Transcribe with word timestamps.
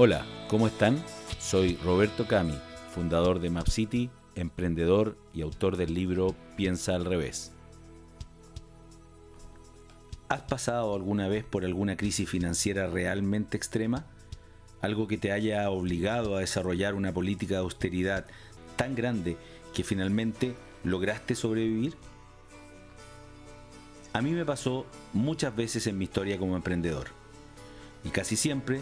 Hola, 0.00 0.24
¿cómo 0.46 0.68
están? 0.68 1.02
Soy 1.40 1.76
Roberto 1.82 2.28
Cami, 2.28 2.56
fundador 2.94 3.40
de 3.40 3.50
MapCity, 3.50 4.10
emprendedor 4.36 5.18
y 5.34 5.42
autor 5.42 5.76
del 5.76 5.92
libro 5.92 6.36
Piensa 6.56 6.94
al 6.94 7.04
revés. 7.04 7.50
¿Has 10.28 10.42
pasado 10.42 10.94
alguna 10.94 11.26
vez 11.26 11.42
por 11.42 11.64
alguna 11.64 11.96
crisis 11.96 12.30
financiera 12.30 12.86
realmente 12.86 13.56
extrema? 13.56 14.06
¿Algo 14.82 15.08
que 15.08 15.18
te 15.18 15.32
haya 15.32 15.68
obligado 15.68 16.36
a 16.36 16.40
desarrollar 16.42 16.94
una 16.94 17.12
política 17.12 17.54
de 17.54 17.62
austeridad 17.62 18.24
tan 18.76 18.94
grande 18.94 19.36
que 19.74 19.82
finalmente 19.82 20.54
lograste 20.84 21.34
sobrevivir? 21.34 21.96
A 24.12 24.22
mí 24.22 24.30
me 24.30 24.44
pasó 24.44 24.86
muchas 25.12 25.56
veces 25.56 25.88
en 25.88 25.98
mi 25.98 26.04
historia 26.04 26.38
como 26.38 26.54
emprendedor. 26.54 27.08
Y 28.04 28.10
casi 28.10 28.36
siempre 28.36 28.80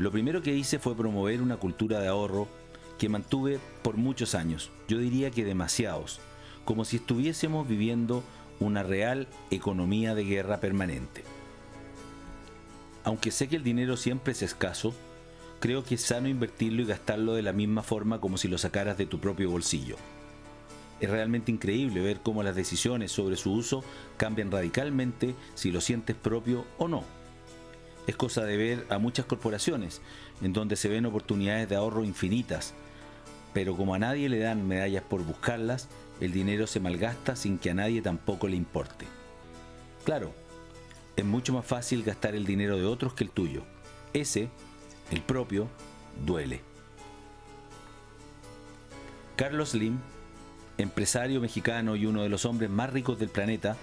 lo 0.00 0.10
primero 0.10 0.40
que 0.40 0.56
hice 0.56 0.78
fue 0.78 0.96
promover 0.96 1.42
una 1.42 1.58
cultura 1.58 2.00
de 2.00 2.08
ahorro 2.08 2.48
que 2.98 3.10
mantuve 3.10 3.60
por 3.82 3.98
muchos 3.98 4.34
años, 4.34 4.70
yo 4.88 4.96
diría 4.96 5.30
que 5.30 5.44
demasiados, 5.44 6.20
como 6.64 6.86
si 6.86 6.96
estuviésemos 6.96 7.68
viviendo 7.68 8.24
una 8.60 8.82
real 8.82 9.28
economía 9.50 10.14
de 10.14 10.24
guerra 10.24 10.58
permanente. 10.58 11.22
Aunque 13.04 13.30
sé 13.30 13.48
que 13.48 13.56
el 13.56 13.62
dinero 13.62 13.98
siempre 13.98 14.32
es 14.32 14.40
escaso, 14.40 14.94
creo 15.60 15.84
que 15.84 15.96
es 15.96 16.00
sano 16.00 16.28
invertirlo 16.28 16.80
y 16.80 16.86
gastarlo 16.86 17.34
de 17.34 17.42
la 17.42 17.52
misma 17.52 17.82
forma 17.82 18.22
como 18.22 18.38
si 18.38 18.48
lo 18.48 18.56
sacaras 18.56 18.96
de 18.96 19.04
tu 19.04 19.20
propio 19.20 19.50
bolsillo. 19.50 19.96
Es 20.98 21.10
realmente 21.10 21.52
increíble 21.52 22.00
ver 22.00 22.20
cómo 22.22 22.42
las 22.42 22.56
decisiones 22.56 23.12
sobre 23.12 23.36
su 23.36 23.52
uso 23.52 23.84
cambian 24.16 24.50
radicalmente 24.50 25.34
si 25.54 25.70
lo 25.70 25.82
sientes 25.82 26.16
propio 26.16 26.64
o 26.78 26.88
no 26.88 27.19
es 28.10 28.16
cosa 28.16 28.44
de 28.44 28.56
ver 28.56 28.86
a 28.90 28.98
muchas 28.98 29.24
corporaciones 29.24 30.00
en 30.42 30.52
donde 30.52 30.76
se 30.76 30.88
ven 30.88 31.06
oportunidades 31.06 31.68
de 31.68 31.76
ahorro 31.76 32.04
infinitas, 32.04 32.74
pero 33.52 33.76
como 33.76 33.94
a 33.94 33.98
nadie 33.98 34.28
le 34.28 34.38
dan 34.38 34.66
medallas 34.66 35.04
por 35.04 35.22
buscarlas, 35.24 35.88
el 36.20 36.32
dinero 36.32 36.66
se 36.66 36.80
malgasta 36.80 37.36
sin 37.36 37.58
que 37.58 37.70
a 37.70 37.74
nadie 37.74 38.02
tampoco 38.02 38.48
le 38.48 38.56
importe. 38.56 39.06
Claro, 40.04 40.32
es 41.16 41.24
mucho 41.24 41.52
más 41.52 41.64
fácil 41.64 42.02
gastar 42.02 42.34
el 42.34 42.46
dinero 42.46 42.76
de 42.76 42.84
otros 42.84 43.14
que 43.14 43.24
el 43.24 43.30
tuyo. 43.30 43.62
Ese, 44.12 44.48
el 45.10 45.20
propio, 45.20 45.68
duele. 46.24 46.62
Carlos 49.36 49.74
Lim, 49.74 49.98
empresario 50.78 51.40
mexicano 51.40 51.96
y 51.96 52.06
uno 52.06 52.22
de 52.22 52.28
los 52.28 52.44
hombres 52.44 52.70
más 52.70 52.92
ricos 52.92 53.18
del 53.18 53.28
planeta, 53.28 53.76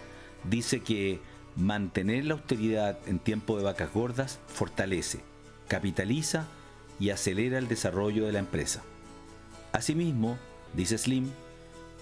dice 0.43 0.81
que 0.81 1.19
Mantener 1.57 2.23
la 2.25 2.35
austeridad 2.35 2.99
en 3.07 3.17
tiempo 3.17 3.57
de 3.57 3.63
vacas 3.63 3.91
gordas 3.91 4.37
fortalece, 4.45 5.21
capitaliza 5.67 6.45
y 6.99 7.09
acelera 7.09 7.57
el 7.57 7.67
desarrollo 7.67 8.27
de 8.27 8.31
la 8.31 8.37
empresa. 8.37 8.83
Asimismo, 9.71 10.37
dice 10.75 10.99
Slim, 10.99 11.31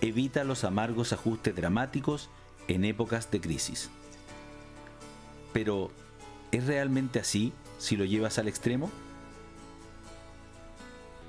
evita 0.02 0.44
los 0.44 0.66
amargos 0.66 1.14
ajustes 1.14 1.56
dramáticos 1.56 2.30
en 2.67 2.83
épocas 2.83 3.31
de 3.31 3.39
crisis. 3.39 3.89
Pero, 5.53 5.89
¿es 6.52 6.67
realmente 6.67 7.20
así 7.20 7.53
si 7.78 7.95
lo 7.95 8.03
llevas 8.03 8.38
al 8.39 8.50
extremo? 8.50 8.92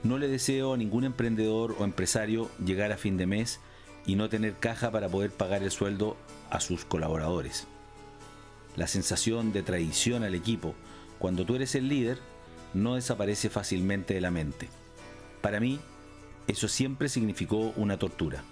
No 0.03 0.19
le 0.19 0.27
deseo 0.27 0.75
a 0.75 0.77
ningún 0.77 1.05
emprendedor 1.05 1.77
o 1.79 1.85
empresario 1.85 2.51
llegar 2.59 2.91
a 2.91 2.97
fin 2.97 3.19
de 3.19 3.27
mes 3.27 3.61
y 4.05 4.17
no 4.17 4.29
tener 4.29 4.55
caja 4.55 4.91
para 4.91 5.09
poder 5.09 5.31
pagar 5.31 5.63
el 5.63 5.71
sueldo 5.71 6.17
a 6.51 6.59
sus 6.59 6.85
colaboradores 6.85 7.69
la 8.77 8.87
sensación 8.87 9.53
de 9.53 9.63
traición 9.63 10.23
al 10.23 10.35
equipo 10.35 10.75
cuando 11.19 11.45
tú 11.45 11.57
eres 11.57 11.75
el 11.75 11.89
líder 11.89 12.19
no 12.75 12.95
desaparece 12.95 13.49
fácilmente 13.49 14.15
de 14.15 14.21
la 14.21 14.31
mente. 14.31 14.69
Para 15.41 15.61
mí, 15.61 15.81
eso 16.47 16.69
siempre 16.69 17.09
significó 17.09 17.73
una 17.77 17.99
tortura. 17.99 18.45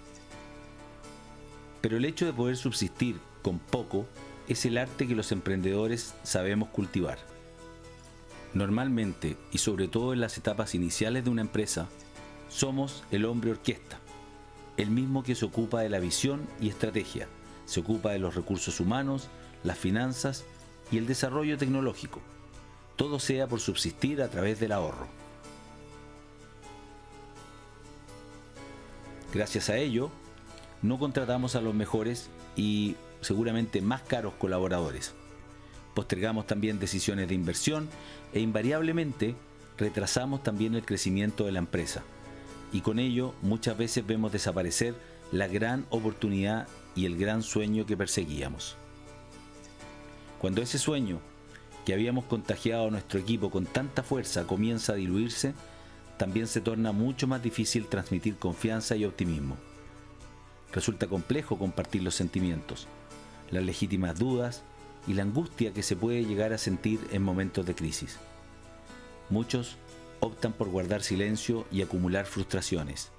Pero 1.81 1.99
el 1.99 2.05
hecho 2.05 2.25
de 2.25 2.33
poder 2.33 2.57
subsistir 2.57 3.21
con 3.43 3.59
poco 3.59 4.07
es 4.49 4.65
el 4.65 4.79
arte 4.79 5.07
que 5.07 5.15
los 5.15 5.33
emprendedores 5.33 6.15
sabemos 6.23 6.71
cultivar. 6.71 7.19
Normalmente, 8.55 9.37
y 9.53 9.59
sobre 9.59 9.89
todo 9.89 10.13
en 10.13 10.21
las 10.21 10.39
etapas 10.39 10.75
iniciales 10.75 11.25
de 11.25 11.31
una 11.31 11.43
empresa, 11.43 11.89
somos 12.49 13.05
el 13.11 13.25
hombre 13.25 13.51
orquesta, 13.51 13.99
el 14.77 14.91
mismo 14.91 15.23
que 15.23 15.35
se 15.35 15.45
ocupa 15.45 15.81
de 15.81 15.89
la 15.89 15.99
visión 15.99 16.47
y 16.61 16.69
estrategia, 16.69 17.29
se 17.67 17.81
ocupa 17.81 18.13
de 18.13 18.19
los 18.19 18.35
recursos 18.35 18.81
humanos, 18.81 19.29
las 19.63 19.79
finanzas 19.79 20.45
y 20.91 20.99
el 20.99 21.07
desarrollo 21.07 21.59
tecnológico. 21.59 22.21
Todo 22.97 23.19
sea 23.19 23.47
por 23.47 23.61
subsistir 23.61 24.23
a 24.23 24.29
través 24.29 24.61
del 24.61 24.73
ahorro. 24.73 25.09
Gracias 29.33 29.69
a 29.69 29.77
ello, 29.77 30.11
no 30.81 30.99
contratamos 30.99 31.57
a 31.57 31.61
los 31.61 31.75
mejores 31.75 32.29
y 32.55 32.95
seguramente 33.21 33.83
más 33.83 34.03
caros 34.03 34.35
colaboradores. 34.35 35.15
Postergamos 35.95 36.47
también 36.47 36.79
decisiones 36.79 37.29
de 37.29 37.35
inversión 37.35 37.89
e 38.33 38.41
invariablemente 38.41 39.35
retrasamos 39.77 40.43
también 40.43 40.75
el 40.75 40.85
crecimiento 40.85 41.47
de 41.47 41.53
la 41.53 41.59
empresa. 41.59 42.03
Y 42.73 42.81
con 42.81 42.99
ello 42.99 43.35
muchas 43.43 43.77
veces 43.77 44.07
vemos 44.07 44.33
desaparecer 44.33 44.95
la 45.33 45.49
gran 45.49 45.87
oportunidad 45.91 46.69
y 46.95 47.07
el 47.07 47.17
gran 47.17 47.43
sueño 47.43 47.87
que 47.87 47.97
perseguíamos. 47.97 48.77
Cuando 50.41 50.63
ese 50.63 50.79
sueño 50.79 51.21
que 51.85 51.95
habíamos 51.95 52.25
contagiado 52.25 52.89
a 52.89 52.91
nuestro 52.91 53.21
equipo 53.21 53.51
con 53.51 53.67
tanta 53.67 54.03
fuerza 54.03 54.47
comienza 54.47 54.93
a 54.93 54.97
diluirse, 54.97 55.55
también 56.17 56.47
se 56.47 56.61
torna 56.61 56.93
mucho 56.93 57.27
más 57.27 57.43
difícil 57.43 57.87
transmitir 57.87 58.37
confianza 58.37 58.97
y 58.97 59.05
optimismo. 59.05 59.57
Resulta 60.73 61.07
complejo 61.07 61.59
compartir 61.59 62.03
los 62.03 62.15
sentimientos, 62.15 62.87
las 63.51 63.65
legítimas 63.65 64.19
dudas 64.19 64.63
y 65.07 65.15
la 65.15 65.23
angustia 65.23 65.73
que 65.73 65.83
se 65.83 65.97
puede 65.97 66.25
llegar 66.25 66.53
a 66.53 66.59
sentir 66.59 67.01
en 67.13 67.23
momentos 67.23 67.67
de 67.67 67.75
crisis. 67.75 68.19
Muchos 69.31 69.77
optan 70.21 70.53
por 70.53 70.69
guardar 70.69 71.03
silencio 71.03 71.67
y 71.71 71.83
acumular 71.83 72.27
frustraciones. 72.27 73.11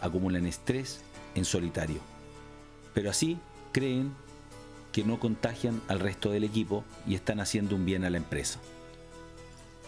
Acumulan 0.00 0.46
estrés 0.46 1.00
en 1.34 1.44
solitario. 1.44 2.13
Pero 2.94 3.10
así 3.10 3.38
creen 3.72 4.12
que 4.92 5.04
no 5.04 5.18
contagian 5.18 5.82
al 5.88 6.00
resto 6.00 6.30
del 6.30 6.44
equipo 6.44 6.84
y 7.06 7.16
están 7.16 7.40
haciendo 7.40 7.74
un 7.74 7.84
bien 7.84 8.04
a 8.04 8.10
la 8.10 8.16
empresa. 8.16 8.60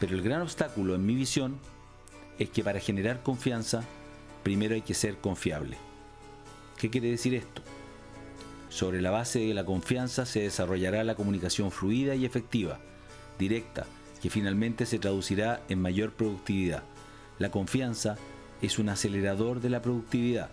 Pero 0.00 0.14
el 0.14 0.22
gran 0.22 0.42
obstáculo 0.42 0.94
en 0.94 1.06
mi 1.06 1.14
visión 1.14 1.58
es 2.38 2.50
que 2.50 2.64
para 2.64 2.80
generar 2.80 3.22
confianza, 3.22 3.84
primero 4.42 4.74
hay 4.74 4.82
que 4.82 4.94
ser 4.94 5.18
confiable. 5.18 5.78
¿Qué 6.76 6.90
quiere 6.90 7.08
decir 7.08 7.34
esto? 7.34 7.62
Sobre 8.68 9.00
la 9.00 9.10
base 9.10 9.38
de 9.38 9.54
la 9.54 9.64
confianza 9.64 10.26
se 10.26 10.40
desarrollará 10.40 11.02
la 11.04 11.14
comunicación 11.14 11.70
fluida 11.70 12.14
y 12.14 12.26
efectiva, 12.26 12.78
directa, 13.38 13.86
que 14.20 14.28
finalmente 14.28 14.84
se 14.84 14.98
traducirá 14.98 15.62
en 15.68 15.80
mayor 15.80 16.12
productividad. 16.12 16.82
La 17.38 17.50
confianza 17.50 18.16
es 18.60 18.78
un 18.78 18.88
acelerador 18.88 19.60
de 19.60 19.70
la 19.70 19.80
productividad. 19.80 20.50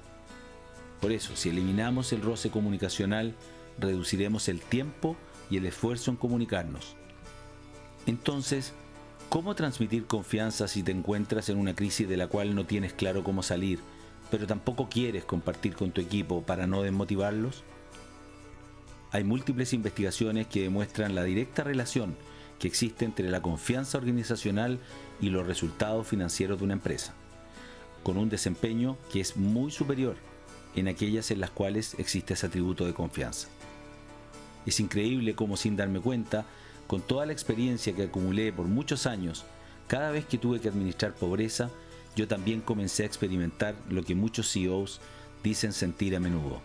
Por 1.04 1.12
eso, 1.12 1.36
si 1.36 1.50
eliminamos 1.50 2.14
el 2.14 2.22
roce 2.22 2.50
comunicacional, 2.50 3.36
reduciremos 3.78 4.48
el 4.48 4.62
tiempo 4.62 5.18
y 5.50 5.58
el 5.58 5.66
esfuerzo 5.66 6.12
en 6.12 6.16
comunicarnos. 6.16 6.96
Entonces, 8.06 8.72
¿cómo 9.28 9.54
transmitir 9.54 10.06
confianza 10.06 10.70
si 10.70 10.82
te 10.82 10.94
encuentras 10.94 11.50
en 11.50 11.58
una 11.58 11.76
crisis 11.76 12.08
de 12.08 12.16
la 12.16 12.28
cual 12.28 12.56
no 12.56 12.66
tienes 12.66 12.94
claro 12.94 13.22
cómo 13.22 13.44
salir, 13.44 13.82
pero 14.32 14.48
tampoco 14.48 14.88
quieres 14.88 15.26
compartir 15.26 15.76
con 15.76 15.92
tu 15.92 16.00
equipo 16.00 16.42
para 16.42 16.68
no 16.68 16.84
desmotivarlos? 16.84 17.66
Hay 19.12 19.26
múltiples 19.26 19.74
investigaciones 19.74 20.48
que 20.48 20.62
demuestran 20.62 21.16
la 21.16 21.26
directa 21.26 21.66
relación 21.66 22.16
que 22.60 22.70
existe 22.70 23.04
entre 23.04 23.30
la 23.30 23.42
confianza 23.42 23.98
organizacional 23.98 24.80
y 25.20 25.32
los 25.32 25.46
resultados 25.46 26.08
financieros 26.08 26.60
de 26.60 26.64
una 26.64 26.76
empresa, 26.76 27.14
con 28.04 28.16
un 28.16 28.30
desempeño 28.30 28.98
que 29.12 29.20
es 29.20 29.36
muy 29.36 29.70
superior 29.70 30.16
en 30.76 30.88
aquellas 30.88 31.32
en 31.32 31.40
las 31.40 31.50
cuales 31.50 31.96
existe 31.98 32.34
ese 32.34 32.48
atributo 32.48 32.86
de 32.86 32.94
confianza. 32.94 33.48
Es 34.66 34.80
increíble 34.80 35.36
cómo 35.36 35.58
sin 35.58 35.76
darme 35.76 36.00
cuenta, 36.00 36.46
con 36.88 37.02
toda 37.02 37.26
la 37.26 37.34
experiencia 37.34 37.94
que 37.94 38.04
acumulé 38.04 38.54
por 38.54 38.66
muchos 38.68 39.06
años, 39.08 39.46
cada 39.88 40.12
vez 40.12 40.26
que 40.26 40.38
tuve 40.38 40.60
que 40.60 40.70
administrar 40.70 41.14
pobreza, 41.14 41.70
yo 42.16 42.28
también 42.28 42.62
comencé 42.62 43.04
a 43.04 43.08
experimentar 43.08 43.76
lo 43.90 44.04
que 44.04 44.16
muchos 44.16 44.52
CEOs 44.52 45.02
dicen 45.44 45.74
sentir 45.74 46.16
a 46.16 46.20
menudo. 46.20 46.62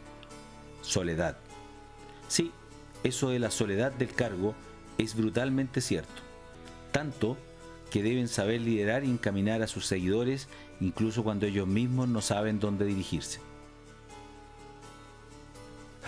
Soledad. 0.82 1.36
Sí, 2.28 2.52
eso 3.02 3.30
de 3.30 3.38
la 3.38 3.50
soledad 3.50 3.92
del 3.92 4.12
cargo 4.12 4.54
es 4.98 5.14
brutalmente 5.14 5.80
cierto. 5.80 6.22
Tanto 6.92 7.36
que 7.90 8.02
deben 8.02 8.28
saber 8.28 8.60
liderar 8.60 9.04
y 9.04 9.10
encaminar 9.10 9.62
a 9.62 9.66
sus 9.66 9.86
seguidores 9.86 10.48
incluso 10.80 11.24
cuando 11.24 11.46
ellos 11.46 11.66
mismos 11.66 12.08
no 12.08 12.20
saben 12.20 12.60
dónde 12.60 12.84
dirigirse. 12.84 13.40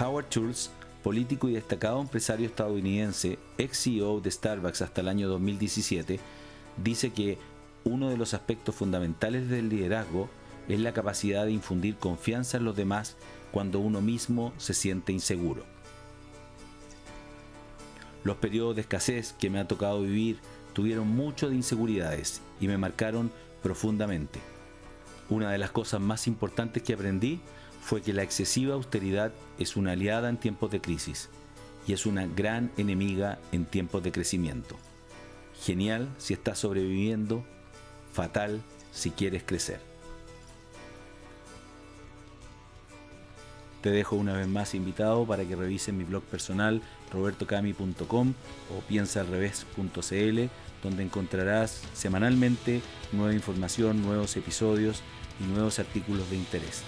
Howard 0.01 0.31
Schultz 0.31 0.71
político 1.03 1.49
y 1.49 1.53
destacado 1.53 2.01
empresario 2.01 2.47
estadounidense, 2.47 3.39
ex 3.59 3.83
CEO 3.83 4.21
de 4.21 4.31
Starbucks 4.31 4.83
hasta 4.83 5.03
el 5.03 5.09
año 5.09 5.29
2017, 5.29 6.19
dice 6.83 7.11
que 7.11 7.39
uno 7.85 8.09
de 8.09 8.17
los 8.17 8.35
aspectos 8.35 8.75
fundamentales 8.75 9.49
del 9.49 9.69
liderazgo 9.69 10.29
es 10.69 10.81
la 10.81 10.93
capacidad 10.93 11.45
de 11.45 11.53
infundir 11.53 11.97
confianza 11.97 12.57
en 12.57 12.65
los 12.65 12.77
demás 12.77 13.17
cuando 13.53 13.81
uno 13.81 14.01
mismo 14.01 14.53
se 14.57 14.75
siente 14.75 15.13
inseguro. 15.13 15.65
Los 18.25 18.37
periodos 18.37 18.77
de 18.77 18.83
escasez 18.83 19.35
que 19.39 19.51
me 19.51 19.59
ha 19.59 19.69
tocado 19.69 20.03
vivir 20.03 20.39
tuvieron 20.73 21.09
mucho 21.09 21.49
de 21.49 21.57
inseguridades 21.57 22.41
y 22.61 22.69
me 22.69 22.79
marcaron 22.79 23.31
profundamente. 23.63 24.41
Una 25.29 25.51
de 25.51 25.59
las 25.59 25.71
cosas 25.71 26.01
más 26.01 26.27
importantes 26.27 26.83
que 26.83 26.93
aprendí 26.93 27.41
fue 27.81 28.03
que 28.03 28.13
la 28.13 28.23
excesiva 28.23 28.75
austeridad 28.75 29.33
es 29.59 29.77
una 29.77 29.93
aliada 29.93 30.29
en 30.29 30.39
tiempos 30.39 30.71
de 30.71 30.81
crisis 30.81 31.29
y 31.87 31.93
es 31.93 32.07
una 32.07 32.27
gran 32.27 32.71
enemiga 32.77 33.39
en 33.53 33.65
tiempos 33.65 34.03
de 34.03 34.13
crecimiento. 34.13 34.77
Genial 35.63 36.09
si 36.19 36.35
estás 36.35 36.59
sobreviviendo, 36.59 37.45
fatal 38.13 38.63
si 38.93 39.11
quieres 39.11 39.43
crecer. 39.45 39.81
Te 43.83 43.91
dejo 43.91 44.17
una 44.17 44.35
vez 44.35 44.47
más 44.47 44.75
invitado 44.75 45.25
para 45.25 45.45
que 45.45 45.57
revisen 45.57 45.97
mi 45.97 46.05
blog 46.05 46.23
personal 46.25 46.83
robertocami.com 47.13 48.35
o 48.77 48.81
piensaalrevés.cl 48.87 50.51
donde 50.83 51.03
encontrarás 51.03 51.83
semanalmente 51.95 52.83
nueva 53.13 53.35
información, 53.35 54.03
nuevos 54.03 54.37
episodios 54.37 55.03
y 55.41 55.45
nuevos 55.45 55.79
artículos 55.79 56.29
de 56.31 56.37
interés. 56.37 56.83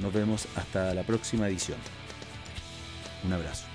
Nos 0.00 0.12
vemos 0.12 0.46
hasta 0.56 0.94
la 0.94 1.02
próxima 1.02 1.48
edición. 1.48 1.78
Un 3.24 3.32
abrazo. 3.32 3.73